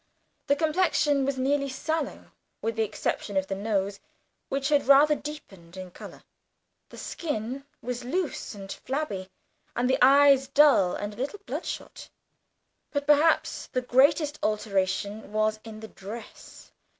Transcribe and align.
The 0.47 0.55
complexion 0.55 1.25
was 1.27 1.37
nearly 1.37 1.69
sallow, 1.69 2.31
with 2.59 2.75
the 2.75 2.81
exception 2.81 3.37
of 3.37 3.45
the 3.45 3.53
nose, 3.53 3.99
which 4.49 4.69
had 4.69 4.87
rather 4.87 5.13
deepened 5.13 5.77
in 5.77 5.91
colour. 5.91 6.23
The 6.89 6.97
skin 6.97 7.65
was 7.83 8.03
loose 8.03 8.55
and 8.55 8.71
flabby, 8.71 9.29
and 9.75 9.87
the 9.87 10.03
eyes 10.03 10.47
dull 10.47 10.95
and 10.95 11.13
a 11.13 11.17
little 11.17 11.41
bloodshot. 11.45 12.09
But 12.89 13.05
perhaps 13.05 13.67
the 13.67 13.81
greatest 13.83 14.39
alteration 14.41 15.31
was 15.31 15.59
in 15.63 15.81
the 15.81 15.87
dress. 15.89 16.71